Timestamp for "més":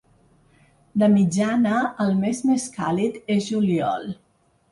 2.49-2.65